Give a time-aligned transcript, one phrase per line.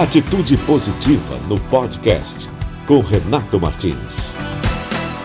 [0.00, 2.48] Atitude Positiva no podcast
[2.86, 4.34] com Renato Martins.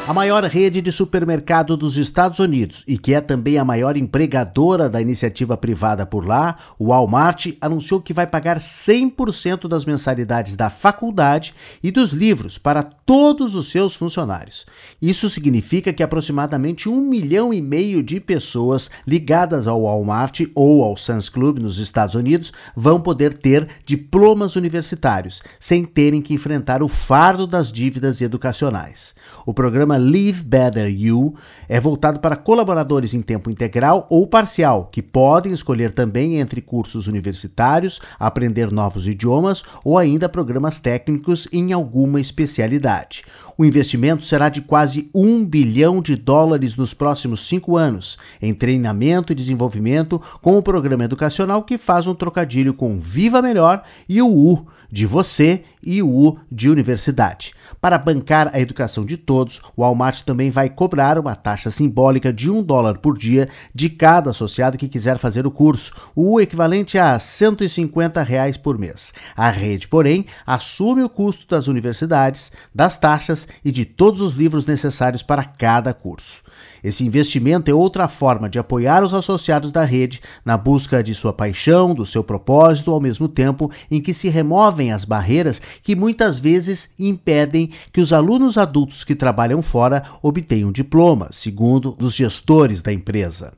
[0.08, 4.88] A maior rede de supermercado dos Estados Unidos e que é também a maior empregadora
[4.88, 10.70] da iniciativa privada por lá, o Walmart, anunciou que vai pagar 100% das mensalidades da
[10.70, 14.68] faculdade e dos livros para todos os seus funcionários.
[15.02, 20.96] Isso significa que aproximadamente um milhão e meio de pessoas ligadas ao Walmart ou ao
[20.96, 26.88] Sam's Club nos Estados Unidos vão poder ter diplomas universitários, sem terem que enfrentar o
[26.88, 29.16] fardo das dívidas educacionais.
[29.48, 31.36] O programa programa Live Better You
[31.68, 37.08] é voltado para colaboradores em tempo integral ou parcial, que podem escolher também entre cursos
[37.08, 43.24] universitários, aprender novos idiomas ou ainda programas técnicos em alguma especialidade.
[43.58, 49.32] O investimento será de quase um bilhão de dólares nos próximos cinco anos, em treinamento
[49.32, 54.28] e desenvolvimento com o programa educacional que faz um trocadilho com Viva Melhor e o
[54.28, 57.54] U de você e o U de universidade.
[57.86, 62.50] Para bancar a educação de todos, o Walmart também vai cobrar uma taxa simbólica de
[62.50, 67.20] um dólar por dia de cada associado que quiser fazer o curso, o equivalente a
[67.20, 69.14] 150 reais por mês.
[69.38, 74.66] A rede, porém, assume o custo das universidades, das taxas e de todos os livros
[74.66, 76.42] necessários para cada curso.
[76.84, 81.34] Esse investimento é outra forma de apoiar os associados da rede na busca de sua
[81.34, 86.40] paixão, do seu propósito, ao mesmo tempo em que se removem as barreiras que muitas
[86.40, 92.94] vezes impedem que os alunos adultos que trabalham fora obtenham diploma, segundo os gestores da
[92.94, 93.54] empresa.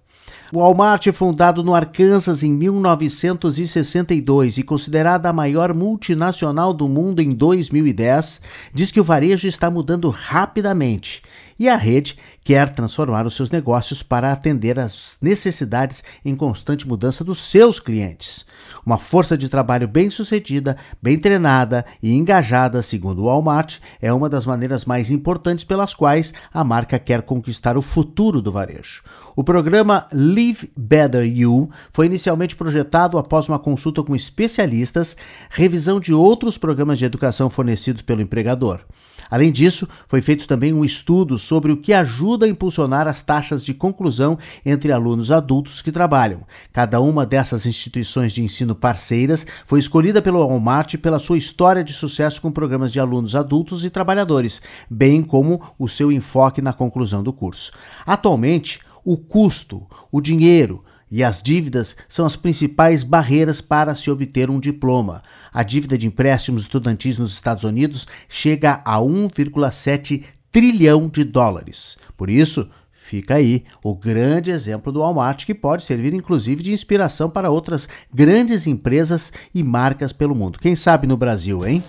[0.52, 7.34] O Walmart, fundado no Arkansas em 1962 e considerada a maior multinacional do mundo em
[7.34, 8.40] 2010,
[8.74, 11.22] diz que o varejo está mudando rapidamente
[11.60, 17.24] e a rede quer transformar os seus negócios para atender às necessidades em constante mudança
[17.24, 18.46] dos seus clientes.
[18.86, 24.46] Uma força de trabalho bem-sucedida, bem treinada e engajada, segundo o Walmart, é uma das
[24.46, 29.04] maneiras mais importantes pelas quais a marca quer conquistar o futuro do varejo.
[29.36, 35.18] O programa Live Better You foi inicialmente projetado após uma consulta com especialistas,
[35.50, 38.82] revisão de outros programas de educação fornecidos pelo empregador.
[39.30, 43.64] Além disso, foi feito também um estudo sobre o que ajuda a impulsionar as taxas
[43.64, 46.42] de conclusão entre alunos adultos que trabalham.
[46.72, 51.94] Cada uma dessas instituições de ensino parceiras foi escolhida pelo Walmart pela sua história de
[51.94, 57.24] sucesso com programas de alunos adultos e trabalhadores, bem como o seu enfoque na conclusão
[57.24, 57.72] do curso.
[58.06, 64.50] Atualmente, o custo, o dinheiro, e as dívidas são as principais barreiras para se obter
[64.50, 65.24] um diploma.
[65.54, 71.98] A dívida de empréstimos estudantis nos Estados Unidos chega a 1,7 trilhão de dólares.
[72.16, 77.30] Por isso, fica aí o grande exemplo do Walmart, que pode servir inclusive de inspiração
[77.30, 80.60] para outras grandes empresas e marcas pelo mundo.
[80.60, 81.84] Quem sabe no Brasil, hein?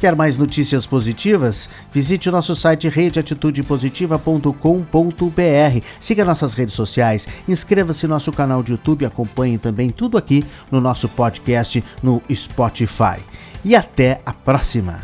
[0.00, 1.68] Quer mais notícias positivas?
[1.92, 5.84] Visite o nosso site redeatitudepositiva.com.br.
[6.00, 10.80] Siga nossas redes sociais, inscreva-se no nosso canal de YouTube, acompanhe também tudo aqui no
[10.80, 13.20] nosso podcast no Spotify.
[13.62, 15.02] E até a próxima.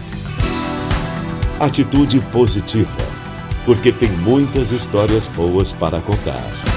[1.61, 2.89] Atitude positiva,
[3.67, 6.76] porque tem muitas histórias boas para contar.